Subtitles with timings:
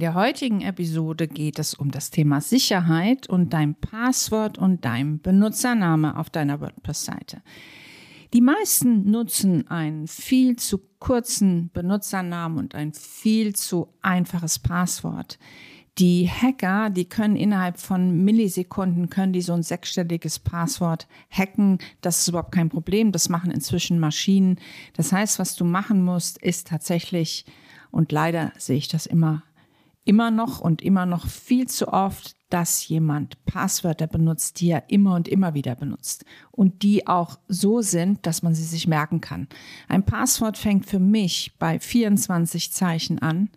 [0.00, 5.20] In der heutigen Episode geht es um das Thema Sicherheit und dein Passwort und dein
[5.20, 7.42] Benutzername auf deiner WordPress-Seite.
[8.32, 15.38] Die meisten nutzen einen viel zu kurzen Benutzernamen und ein viel zu einfaches Passwort.
[15.98, 21.76] Die Hacker, die können innerhalb von Millisekunden, können die so ein sechsstelliges Passwort hacken.
[22.00, 23.12] Das ist überhaupt kein Problem.
[23.12, 24.58] Das machen inzwischen Maschinen.
[24.96, 27.44] Das heißt, was du machen musst, ist tatsächlich,
[27.90, 29.42] und leider sehe ich das immer,
[30.04, 35.14] immer noch und immer noch viel zu oft, dass jemand Passwörter benutzt, die er immer
[35.14, 39.48] und immer wieder benutzt und die auch so sind, dass man sie sich merken kann.
[39.88, 43.50] Ein Passwort fängt für mich bei 24 Zeichen an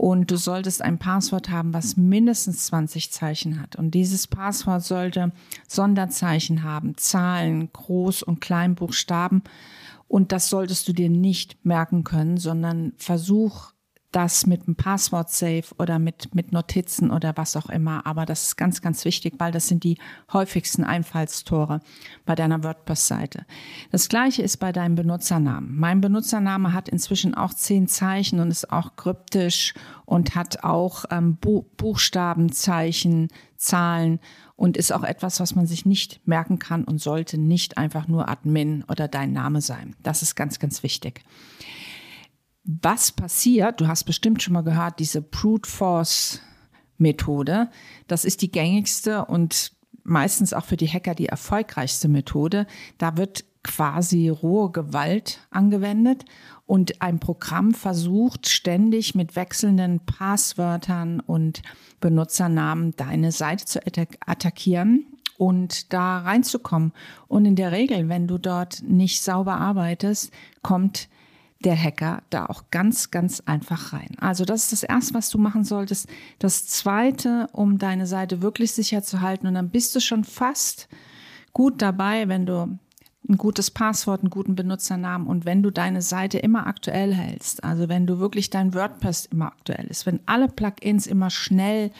[0.00, 3.76] und du solltest ein Passwort haben, was mindestens 20 Zeichen hat.
[3.76, 5.30] Und dieses Passwort sollte
[5.68, 9.42] Sonderzeichen haben, Zahlen, Groß- und Kleinbuchstaben.
[10.08, 13.72] Und das solltest du dir nicht merken können, sondern versuch
[14.12, 18.06] das mit einem Passwort safe oder mit, mit Notizen oder was auch immer.
[18.06, 19.98] Aber das ist ganz, ganz wichtig, weil das sind die
[20.32, 21.80] häufigsten Einfallstore
[22.26, 23.46] bei deiner WordPress-Seite.
[23.92, 25.76] Das gleiche ist bei deinem Benutzernamen.
[25.76, 29.74] Mein Benutzername hat inzwischen auch zehn Zeichen und ist auch kryptisch
[30.06, 34.18] und hat auch ähm, Bu Buchstaben, Zeichen, Zahlen
[34.56, 38.28] und ist auch etwas, was man sich nicht merken kann und sollte nicht einfach nur
[38.28, 39.94] Admin oder dein Name sein.
[40.02, 41.22] Das ist ganz, ganz wichtig
[42.64, 46.40] was passiert, du hast bestimmt schon mal gehört, diese Brute Force
[46.98, 47.70] Methode,
[48.06, 49.72] das ist die gängigste und
[50.02, 52.66] meistens auch für die Hacker die erfolgreichste Methode.
[52.98, 56.24] Da wird quasi rohe Gewalt angewendet
[56.66, 61.62] und ein Programm versucht ständig mit wechselnden Passwörtern und
[62.00, 63.80] Benutzernamen deine Seite zu
[64.26, 66.92] attackieren und da reinzukommen.
[67.28, 70.32] Und in der Regel, wenn du dort nicht sauber arbeitest,
[70.62, 71.08] kommt
[71.60, 74.16] der Hacker da auch ganz, ganz einfach rein.
[74.18, 76.08] Also das ist das Erste, was du machen solltest.
[76.38, 80.88] Das Zweite, um deine Seite wirklich sicher zu halten und dann bist du schon fast
[81.52, 82.78] gut dabei, wenn du
[83.28, 87.88] ein gutes Passwort, einen guten Benutzernamen und wenn du deine Seite immer aktuell hältst, also
[87.88, 91.90] wenn du wirklich dein WordPress immer aktuell ist, wenn alle Plugins immer schnell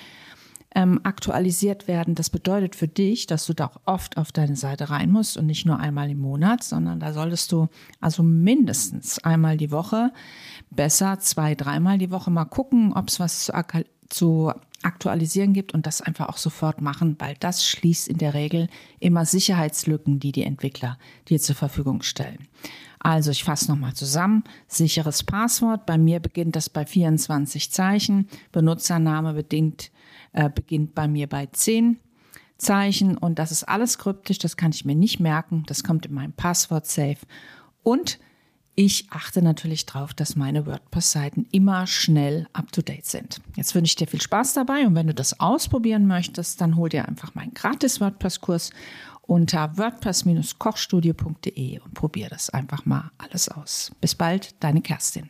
[0.74, 2.14] ähm, aktualisiert werden.
[2.14, 5.46] Das bedeutet für dich, dass du da auch oft auf deine Seite rein musst und
[5.46, 7.68] nicht nur einmal im Monat, sondern da solltest du
[8.00, 10.12] also mindestens einmal die Woche,
[10.70, 13.52] besser zwei, dreimal die Woche mal gucken, ob es was zu,
[14.08, 18.68] zu aktualisieren gibt und das einfach auch sofort machen, weil das schließt in der Regel
[18.98, 20.98] immer Sicherheitslücken, die die Entwickler
[21.28, 22.48] dir zur Verfügung stellen.
[22.98, 24.44] Also ich fasse nochmal zusammen.
[24.68, 25.86] Sicheres Passwort.
[25.86, 28.28] Bei mir beginnt das bei 24 Zeichen.
[28.52, 29.90] Benutzername bedingt
[30.32, 31.98] äh, beginnt bei mir bei 10
[32.58, 36.14] Zeichen und das ist alles kryptisch, das kann ich mir nicht merken, das kommt in
[36.14, 37.18] meinem Passwort safe
[37.82, 38.18] und
[38.76, 43.42] ich achte natürlich darauf, dass meine WordPress-Seiten immer schnell up-to-date sind.
[43.56, 46.88] Jetzt wünsche ich dir viel Spaß dabei und wenn du das ausprobieren möchtest, dann hol
[46.88, 48.70] dir einfach meinen gratis WordPress-Kurs
[49.22, 53.90] unter wordpress-kochstudio.de und probier das einfach mal alles aus.
[54.00, 55.28] Bis bald, deine Kerstin.